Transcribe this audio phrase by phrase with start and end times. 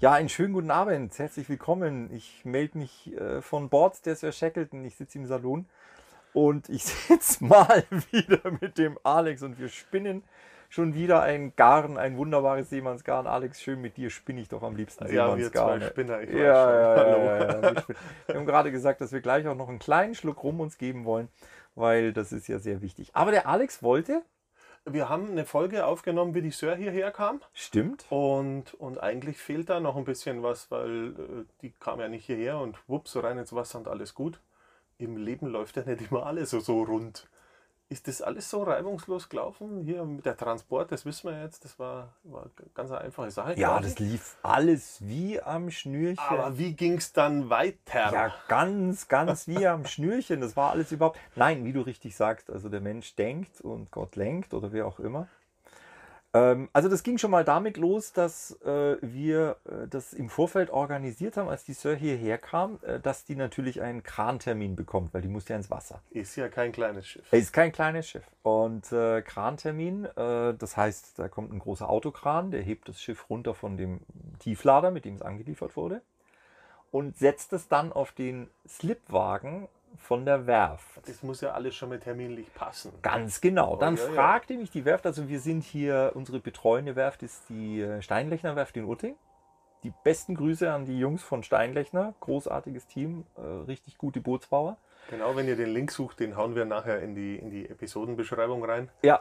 [0.00, 1.18] Ja, einen schönen guten Abend.
[1.18, 2.12] Herzlich willkommen.
[2.12, 4.84] Ich melde mich äh, von Bord der Sir Shackleton.
[4.84, 5.66] Ich sitze im Salon
[6.32, 7.82] und ich sitze mal
[8.12, 10.22] wieder mit dem Alex und wir spinnen
[10.68, 13.26] schon wieder ein Garn, ein wunderbares Seemannsgarn.
[13.26, 15.80] Alex, schön mit dir spinne ich doch am liebsten Ja, wir Seemannsgarn.
[15.80, 16.74] zwei Spinner, ich ja, weiß ja, schon.
[16.74, 17.24] ja, Hallo.
[17.24, 17.96] ja, ja, wir.
[18.26, 21.06] Wir haben gerade gesagt, dass wir gleich auch noch einen kleinen Schluck rum uns geben
[21.06, 21.28] wollen,
[21.74, 23.10] weil das ist ja sehr wichtig.
[23.14, 24.22] Aber der Alex wollte,
[24.84, 27.40] Wir haben eine Folge aufgenommen, wie die Sir hierher kam.
[27.52, 32.08] stimmt, Und, und eigentlich fehlt da noch ein bisschen was, weil äh, die kam ja
[32.08, 34.40] nicht hierher und wups, rein ins Wasser und alles gut.
[34.96, 37.28] Im Leben läuft ja nicht immer alles so, so rund.
[37.90, 39.82] Ist das alles so reibungslos gelaufen?
[39.82, 43.58] Hier mit der Transport, das wissen wir jetzt, das war, war eine ganz einfache Sache.
[43.58, 43.88] ja, quasi.
[43.88, 46.18] das lief alles wie am Schnürchen.
[46.18, 48.12] Aber wie ging es dann weiter?
[48.12, 50.42] Ja, ganz, ganz wie am Schnürchen.
[50.42, 51.18] Das war alles überhaupt.
[51.34, 55.00] Nein, wie du richtig sagst, also der Mensch denkt und Gott lenkt oder wer auch
[55.00, 55.26] immer.
[56.34, 60.70] Ähm, also das ging schon mal damit los, dass äh, wir äh, das im Vorfeld
[60.70, 65.22] organisiert haben, als die Sir hierher kam, äh, dass die natürlich einen Krantermin bekommt, weil
[65.22, 66.02] die muss ja ins Wasser.
[66.10, 67.32] Ist ja kein kleines Schiff.
[67.32, 68.24] Ist kein kleines Schiff.
[68.42, 73.30] Und äh, Krantermin, äh, das heißt, da kommt ein großer Autokran, der hebt das Schiff
[73.30, 74.00] runter von dem
[74.38, 76.02] Tieflader, mit dem es angeliefert wurde,
[76.90, 81.06] und setzt es dann auf den Slipwagen von der Werft.
[81.06, 82.92] Das muss ja alles schon mal terminlich passen.
[83.02, 83.76] Ganz genau.
[83.76, 84.12] Dann ja, ja.
[84.12, 88.56] fragte mich die Werft, also wir sind hier, unsere betreuende Werft ist die äh, Steinlechner
[88.56, 89.16] Werft in Utting.
[89.84, 92.14] Die besten Grüße an die Jungs von Steinlechner.
[92.20, 94.76] Großartiges Team, äh, richtig gute Bootsbauer.
[95.10, 98.64] Genau, wenn ihr den Link sucht, den hauen wir nachher in die, in die Episodenbeschreibung
[98.64, 98.90] rein.
[99.02, 99.20] Ja,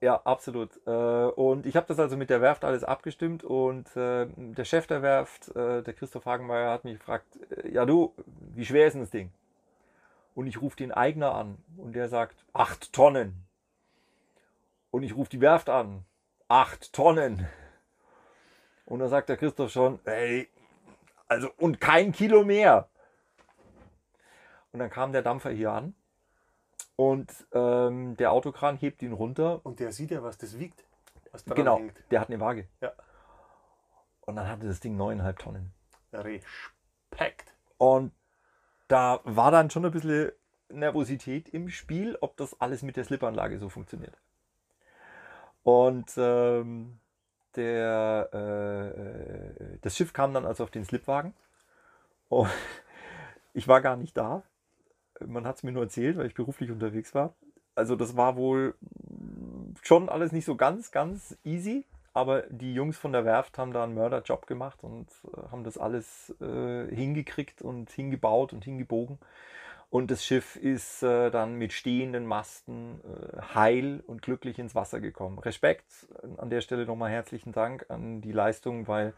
[0.00, 0.70] ja, absolut.
[0.86, 5.00] Äh, Und ich habe das also mit der Werft alles abgestimmt und der Chef der
[5.00, 7.26] Werft, der Christoph Hagenmeier, hat mich gefragt,
[7.70, 8.12] ja du,
[8.54, 9.30] wie schwer ist denn das Ding?
[10.34, 13.46] Und ich rufe den Eigner an und der sagt, acht Tonnen.
[14.90, 16.04] Und ich rufe die Werft an,
[16.48, 17.46] acht Tonnen.
[18.84, 20.48] Und dann sagt der Christoph schon, ey,
[21.28, 22.88] also und kein Kilo mehr.
[24.72, 25.94] Und dann kam der Dampfer hier an
[26.96, 30.84] und ähm, der Autokran hebt ihn runter Und der sieht ja, was das wiegt.
[31.32, 31.94] Was Genau, hängt.
[32.10, 32.68] der hat eine Waage.
[32.80, 32.92] Ja.
[34.22, 35.72] Und dann hatte das Ding neuneinhalb Tonnen.
[36.12, 37.52] Respekt.
[37.78, 38.12] Und
[38.88, 40.32] da war dann schon ein bisschen
[40.68, 44.16] Nervosität im Spiel, ob das alles mit der Slipanlage so funktioniert.
[45.62, 46.98] Und ähm,
[47.56, 51.34] der, äh, äh, das Schiff kam dann also auf den Slipwagen.
[52.28, 52.50] Und
[53.54, 54.42] ich war gar nicht da.
[55.24, 57.34] Man hat es mir nur erzählt, weil ich beruflich unterwegs war.
[57.74, 58.74] Also das war wohl
[59.82, 61.84] schon alles nicht so ganz, ganz easy.
[62.14, 65.76] Aber die Jungs von der Werft haben da einen Mörderjob gemacht und äh, haben das
[65.76, 69.18] alles äh, hingekriegt und hingebaut und hingebogen.
[69.90, 75.00] Und das Schiff ist äh, dann mit stehenden Masten äh, heil und glücklich ins Wasser
[75.00, 75.38] gekommen.
[75.40, 75.84] Respekt
[76.36, 79.12] an der Stelle nochmal herzlichen Dank an die Leistung, weil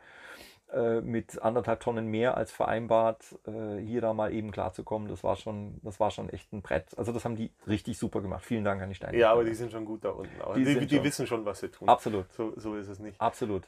[0.76, 5.36] äh, mit anderthalb Tonnen mehr als vereinbart äh, hier da mal eben klarzukommen, das war
[5.36, 6.96] schon, das war schon echt ein Brett.
[6.98, 8.44] Also das haben die richtig super gemacht.
[8.44, 9.16] Vielen Dank an die Steine.
[9.16, 10.30] Ja, aber die sind schon gut da unten.
[10.54, 11.88] Die die, die schon- wissen schon, was sie tun.
[11.88, 13.20] Absolut, So, so ist es nicht.
[13.20, 13.64] absolut.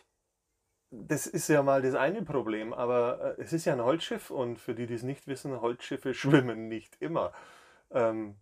[0.91, 4.58] Das ist ja mal das eine Problem, aber äh, es ist ja ein Holzschiff und
[4.58, 6.14] für die, die es nicht wissen, Holzschiffe
[6.52, 7.32] schwimmen nicht immer.
[7.90, 8.36] Ähm,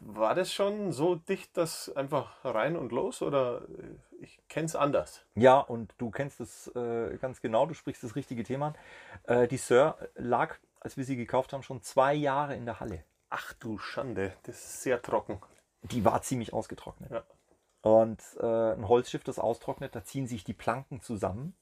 [0.00, 4.76] war das schon so dicht, dass einfach rein und los oder äh, ich kenne es
[4.76, 5.24] anders?
[5.34, 9.42] Ja, und du kennst es äh, ganz genau, du sprichst das richtige Thema an.
[9.42, 13.04] Äh, die Sir lag, als wir sie gekauft haben, schon zwei Jahre in der Halle.
[13.30, 15.40] Ach du Schande, das ist sehr trocken.
[15.82, 17.10] Die war ziemlich ausgetrocknet.
[17.10, 17.22] Ja.
[17.82, 21.54] Und äh, ein Holzschiff, das austrocknet, da ziehen sich die Planken zusammen.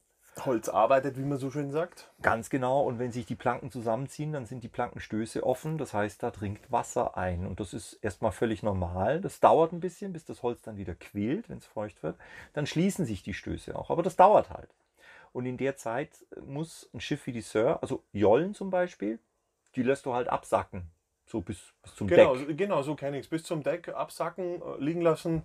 [0.45, 2.11] Holz arbeitet, wie man so schön sagt.
[2.21, 2.83] Ganz genau.
[2.83, 5.79] Und wenn sich die Planken zusammenziehen, dann sind die Plankenstöße offen.
[5.79, 7.47] Das heißt, da dringt Wasser ein.
[7.47, 9.21] Und das ist erstmal völlig normal.
[9.21, 12.17] Das dauert ein bisschen, bis das Holz dann wieder quillt, wenn es feucht wird.
[12.53, 13.89] Dann schließen sich die Stöße auch.
[13.91, 14.69] Aber das dauert halt.
[15.33, 16.11] Und in der Zeit
[16.47, 19.19] muss ein Schiff wie die Sir, also Jollen zum Beispiel,
[19.75, 20.91] die lässt du halt absacken.
[21.27, 22.57] So bis, bis zum Genau, Deck.
[22.57, 23.31] genau so kenne ich es.
[23.31, 25.43] Bis zum Deck absacken, äh, liegen lassen,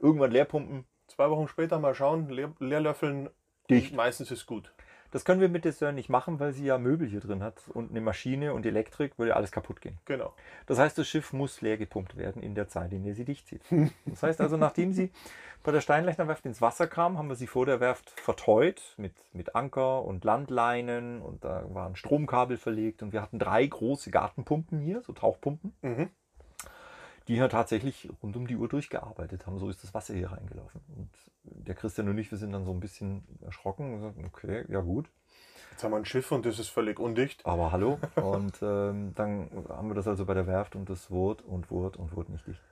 [0.00, 0.84] Irgendwann leerpumpen.
[1.06, 3.30] zwei Wochen später mal schauen, leer, leer löffeln.
[3.70, 3.94] Dicht.
[3.94, 4.72] Meistens ist gut.
[5.10, 7.90] Das können wir mit Dessert nicht machen, weil sie ja Möbel hier drin hat und
[7.90, 9.96] eine Maschine und Elektrik würde alles kaputt gehen.
[10.06, 10.34] Genau.
[10.66, 13.46] Das heißt, das Schiff muss leer gepumpt werden in der Zeit, in der sie dicht
[13.46, 13.62] zieht.
[14.06, 15.12] Das heißt also, nachdem sie
[15.62, 19.14] bei der Steinlechner Werft ins Wasser kam, haben wir sie vor der Werft verteut mit,
[19.32, 24.80] mit Anker und Landleinen und da waren Stromkabel verlegt und wir hatten drei große Gartenpumpen
[24.80, 26.10] hier, so Tauchpumpen, Mhm.
[27.28, 29.58] Die hier tatsächlich rund um die Uhr durchgearbeitet haben.
[29.58, 30.80] So ist das Wasser hier reingelaufen.
[30.96, 31.10] Und
[31.42, 34.80] der Christian und ich, wir sind dann so ein bisschen erschrocken und sagten, okay, ja
[34.80, 35.10] gut.
[35.70, 37.44] Jetzt haben wir ein Schiff und das ist völlig undicht.
[37.46, 37.98] Aber hallo.
[38.14, 41.98] Und ähm, dann haben wir das also bei der Werft und das wurde und wurde
[41.98, 42.62] und wurde nicht dicht.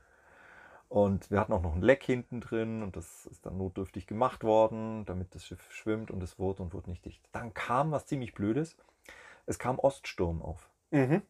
[0.88, 4.44] Und wir hatten auch noch ein Leck hinten drin und das ist dann notdürftig gemacht
[4.44, 7.28] worden, damit das Schiff schwimmt und es wurde und wurde nicht dicht.
[7.32, 8.76] Dann kam was ziemlich Blödes.
[9.46, 10.68] Es kam Oststurm auf.
[10.90, 11.22] Mhm.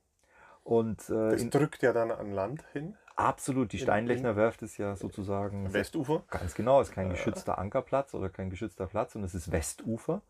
[0.64, 2.96] Und äh, Das drückt ja dann an Land hin.
[3.16, 6.22] Absolut, die in- Steinlechner Werft ist ja sozusagen Westufer.
[6.28, 10.22] Ganz genau, ist kein geschützter Ankerplatz oder kein geschützter Platz und es ist Westufer.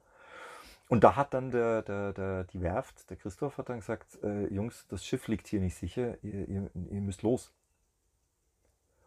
[0.89, 4.47] Und da hat dann der, der, der, die Werft, der Christoph, hat dann gesagt, äh,
[4.53, 7.51] Jungs, das Schiff liegt hier nicht sicher, ihr, ihr, ihr müsst los.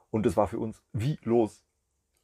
[0.09, 1.63] Und das war für uns, wie los?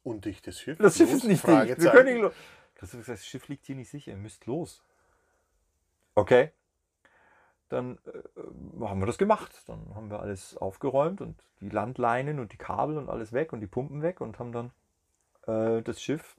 [0.02, 0.78] Undichtes Schiff.
[0.78, 1.18] Das Schiff Los?
[1.22, 1.80] ist nicht dicht.
[1.80, 2.32] Wir können nicht los.
[2.74, 4.82] Christoph hat gesagt, das Schiff liegt hier nicht sicher, ihr müsst los.
[6.16, 6.50] Okay.
[7.72, 9.62] Dann äh, haben wir das gemacht.
[9.66, 13.60] Dann haben wir alles aufgeräumt und die Landleinen und die Kabel und alles weg und
[13.60, 14.70] die Pumpen weg und haben dann
[15.46, 16.36] äh, das Schiff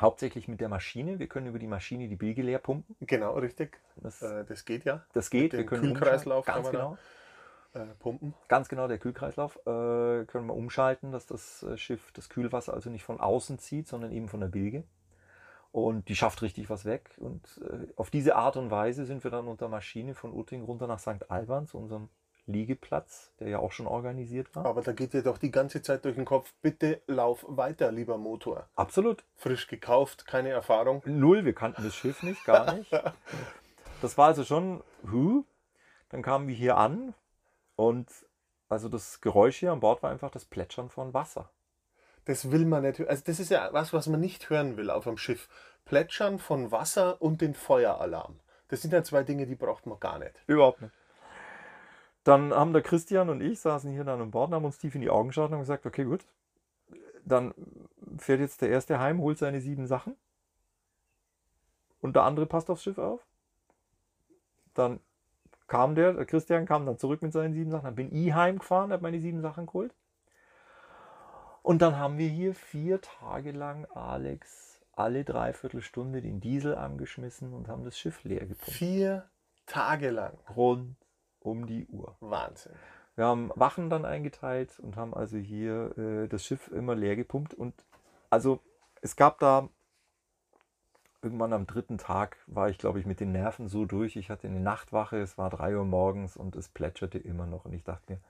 [0.00, 1.18] hauptsächlich mit der Maschine.
[1.18, 2.94] Wir können über die Maschine die Bilge leer pumpen.
[3.00, 3.80] Genau, richtig.
[3.96, 5.04] Das, Äh, das geht ja.
[5.14, 5.52] das geht.
[5.52, 6.96] Wir können Kühlkreislauf Ganz genau.
[7.72, 8.34] Äh, pumpen.
[8.46, 12.88] Ganz genau, der Kühlkreislauf äh, können wir umschalten, dass das äh, Schiff das Kühlwasser also
[12.88, 14.84] nicht von außen zieht, sondern eben von der Bilge.
[15.76, 17.10] Und die schafft richtig was weg.
[17.18, 20.86] Und äh, auf diese Art und Weise sind wir dann unter Maschine von Utting runter
[20.86, 21.30] nach St.
[21.30, 22.08] Alban zu unserem
[22.46, 24.64] Liegeplatz, der ja auch schon organisiert war.
[24.64, 28.16] Aber da geht dir doch die ganze Zeit durch den Kopf, bitte lauf weiter, lieber
[28.16, 28.70] Motor.
[28.74, 29.22] Absolut.
[29.34, 31.02] Frisch gekauft, keine Erfahrung.
[31.04, 32.90] Null, wir kannten das Schiff nicht, gar nicht.
[34.00, 35.44] Das war also schon, huh.
[36.08, 37.12] Dann kamen wir hier an
[37.76, 38.08] und
[38.70, 41.50] also das Geräusch hier an Bord war einfach das Plätschern von Wasser.
[42.26, 43.08] Das will man nicht hören.
[43.08, 45.48] Also das ist ja was, was man nicht hören will auf einem Schiff.
[45.84, 48.38] Plätschern von Wasser und den Feueralarm.
[48.68, 50.34] Das sind ja zwei Dinge, die braucht man gar nicht.
[50.46, 50.92] Überhaupt nicht.
[52.24, 55.00] Dann haben der Christian und ich saßen hier dann an Bord, haben uns tief in
[55.00, 56.26] die Augen geschaut und haben gesagt, okay, gut,
[57.24, 57.54] dann
[58.18, 60.16] fährt jetzt der erste heim, holt seine sieben Sachen
[62.00, 63.24] und der andere passt aufs Schiff auf.
[64.74, 64.98] Dann
[65.68, 68.92] kam der, der Christian kam dann zurück mit seinen sieben Sachen, dann bin ich heimgefahren,
[68.92, 69.94] habe meine sieben Sachen geholt.
[71.66, 77.66] Und dann haben wir hier vier Tage lang Alex alle Dreiviertelstunde den Diesel angeschmissen und
[77.66, 78.70] haben das Schiff leer gepumpt.
[78.70, 79.28] Vier
[79.66, 80.38] Tage lang.
[80.54, 80.94] Rund
[81.40, 82.14] um die Uhr.
[82.20, 82.70] Wahnsinn.
[83.16, 87.52] Wir haben Wachen dann eingeteilt und haben also hier äh, das Schiff immer leer gepumpt.
[87.52, 87.74] Und
[88.30, 88.60] also
[89.02, 89.68] es gab da
[91.20, 94.14] irgendwann am dritten Tag war ich, glaube ich, mit den Nerven so durch.
[94.14, 97.64] Ich hatte eine Nachtwache, es war drei Uhr morgens und es plätscherte immer noch.
[97.64, 98.20] Und ich dachte mir,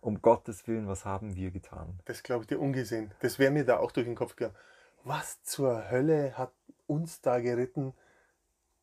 [0.00, 2.00] um Gottes Willen, was haben wir getan?
[2.06, 3.12] Das glaube ich dir ungesehen.
[3.20, 4.56] Das wäre mir da auch durch den Kopf gegangen.
[5.04, 6.52] Was zur Hölle hat
[6.86, 7.94] uns da geritten,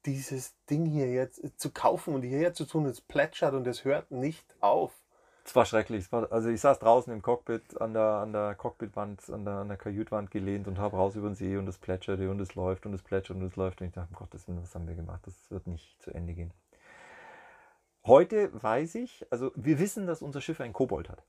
[0.06, 2.86] dieses Ding hier jetzt zu kaufen und hierher zu tun?
[2.86, 4.94] Es plätschert und es hört nicht auf.
[5.46, 6.06] Es war schrecklich.
[6.06, 9.54] Es war, also ich saß draußen im Cockpit, an der, an der Cockpitwand, an der,
[9.56, 12.56] an der Kajütwand gelehnt und habe raus über den See und es plätscherte und es
[12.56, 13.80] läuft und es plätschert und es läuft.
[13.80, 15.22] Und ich dachte, um Gottes Willen, was haben wir gemacht?
[15.26, 16.52] Das wird nicht zu Ende gehen.
[18.08, 21.24] Heute weiß ich, also wir wissen, dass unser Schiff einen Kobold hat.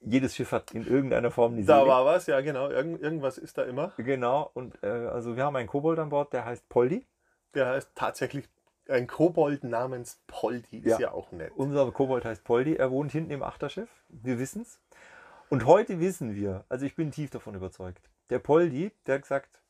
[0.00, 2.68] Jedes Schiff hat in irgendeiner Form die Da war was, ja genau.
[2.70, 3.92] Irgend, irgendwas ist da immer.
[3.98, 7.06] Genau, und äh, also wir haben einen Kobold an Bord, der heißt Poldi.
[7.54, 8.48] Der heißt tatsächlich
[8.88, 10.78] ein Kobold namens Poldi.
[10.78, 11.00] Ist Ja.
[11.00, 11.52] ja, auch nett.
[11.54, 12.76] Unser Kobold heißt Poldi.
[12.76, 13.90] Er wohnt hinten im Achterschiff.
[14.08, 14.80] Wir wissen es.
[15.50, 19.60] Und heute wissen wir, also ich bin tief davon überzeugt, der Poldi, der hat gesagt,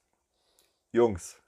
[0.92, 1.39] Jungs,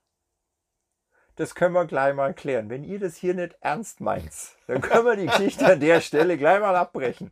[1.37, 2.69] das können wir gleich mal klären.
[2.71, 4.33] Wenn ihr das hier nicht ernst meint,
[4.67, 7.31] dann können wir die Geschichte an der Stelle gleich mal abbrechen.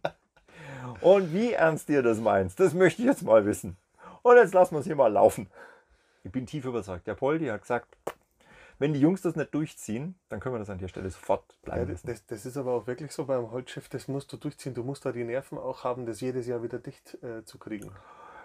[1.01, 3.77] Und wie ernst ihr das meint, das möchte ich jetzt mal wissen.
[4.23, 5.51] Und jetzt lassen wir es hier mal laufen.
[6.25, 7.07] Ich bin tief überzeugt.
[7.07, 7.97] Der Poldi hat gesagt,
[8.79, 11.57] wenn die Jungs das nicht durchziehen, dann können wir das an der Stelle sofort Ja,
[11.63, 12.07] bleiben das, lassen.
[12.07, 14.75] das, das ist aber auch wirklich so beim Holzschiff, das musst du durchziehen.
[14.75, 17.93] Du musst da die Nerven auch haben, das jedes Jahr wieder dicht äh, zu kriegen.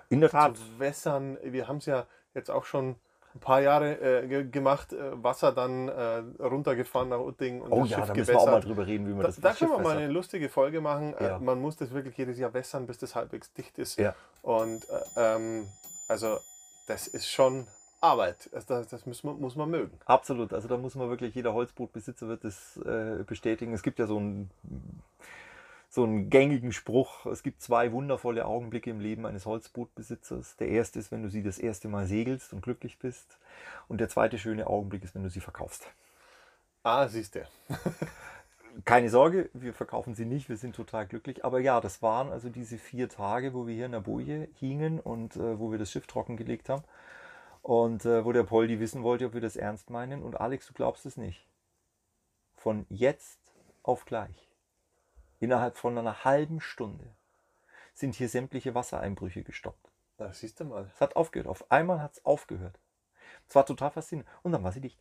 [0.09, 0.57] In der Tat.
[0.57, 1.37] Zu wässern.
[1.41, 2.95] Wir haben es ja jetzt auch schon
[3.35, 7.81] ein paar Jahre äh, ge gemacht, äh, Wasser dann äh, runtergefahren nach Utting und Oh
[7.81, 8.69] das ja, Schiff da müssen wir auch mal gewässert.
[8.69, 11.13] drüber reden, wie man Da, das da können wir mal eine lustige Folge machen.
[11.19, 11.35] Ja.
[11.35, 13.99] Äh, man muss das wirklich jedes Jahr wässern, bis das halbwegs dicht ist.
[13.99, 14.15] Ja.
[14.41, 15.67] Und äh, ähm,
[16.07, 16.37] also
[16.87, 17.67] das ist schon
[18.01, 18.49] Arbeit.
[18.53, 19.97] Also das, das muss, man, muss man mögen.
[20.05, 23.73] Absolut, also da muss man wirklich, jeder Holzbootbesitzer wird das äh, bestätigen.
[23.73, 24.49] Es gibt ja so ein,
[25.95, 27.25] so einen gängigen Spruch.
[27.25, 30.57] Es gibt zwei wundervolle Augenblicke im Leben eines Holzbootbesitzers.
[30.57, 33.39] Der erste ist, wenn du sie das erste Mal segelst und glücklich bist.
[33.87, 35.87] Und der zweite schöne Augenblick ist, wenn du sie verkaufst.
[36.83, 37.47] Ah, siehst du.
[38.83, 41.45] Keine Sorge, wir verkaufen sie nicht, wir sind total glücklich.
[41.45, 44.99] Aber ja, das waren also diese vier Tage, wo wir hier in der Boje hingen
[44.99, 46.83] und äh, wo wir das Schiff trockengelegt haben.
[47.61, 50.23] Und äh, wo der Poldi wissen wollte, ob wir das ernst meinen.
[50.23, 51.47] Und Alex, du glaubst es nicht.
[52.53, 53.39] Von jetzt
[53.81, 54.45] auf gleich
[55.39, 57.15] Innerhalb von einer halben Stunde
[57.93, 59.91] sind hier sämtliche Wassereinbrüche gestoppt.
[60.17, 60.89] Da siehst du mal.
[60.93, 61.47] Es hat aufgehört.
[61.47, 62.79] Auf einmal hat es aufgehört.
[63.47, 64.29] Es war total faszinierend.
[64.43, 64.99] Und dann war sie dicht.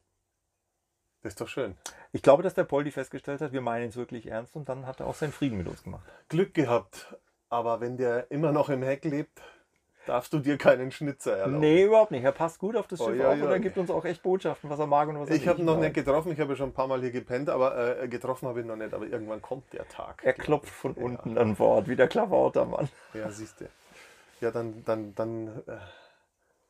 [1.23, 1.77] Das ist doch schön.
[2.13, 5.01] Ich glaube, dass der Poldi festgestellt hat, wir meinen es wirklich ernst und dann hat
[5.01, 6.05] er auch seinen Frieden mit uns gemacht.
[6.29, 7.17] Glück gehabt.
[7.49, 9.41] Aber wenn der immer noch im Heck lebt,
[10.07, 11.61] darfst du dir keinen Schnitzer erlauben.
[11.61, 12.25] Nee, überhaupt nicht.
[12.25, 13.45] Er passt gut auf das Oh, Schiff ja, auf ja.
[13.45, 15.61] und er gibt uns auch echt Botschaften, was er mag und was er Ich habe
[15.61, 15.83] ihn noch mag.
[15.85, 18.61] nicht getroffen, ich habe ja schon ein paar Mal hier gepennt, aber äh, getroffen habe
[18.61, 18.93] ich ihn noch nicht.
[18.95, 20.23] Aber irgendwann kommt der Tag.
[20.25, 20.73] Er klopft ich.
[20.75, 22.89] von unten an Bord, wie der Klavautermann.
[23.15, 23.67] Ja, siehst du.
[24.41, 25.77] Ja, dann, dann, dann äh,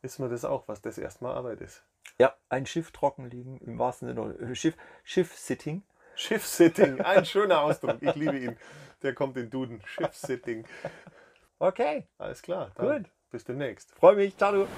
[0.03, 1.83] wissen wir das auch, was das erstmal Arbeit ist.
[2.19, 4.35] Ja, ein Schiff trocken liegen, im wahrsten Sinne.
[4.51, 5.83] äh, Schiff, Schiff-Sitting.
[6.15, 7.97] Schiffsitting, ein schöner Ausdruck.
[8.01, 8.57] Ich liebe ihn.
[9.03, 9.83] Der kommt in Duden.
[9.85, 10.65] Schiffsitting.
[11.59, 12.71] Okay, Alles klar.
[12.77, 13.11] Dann Gut.
[13.35, 13.91] Bis demnächst.
[13.99, 14.37] freue mich.
[14.37, 14.69] Ciao.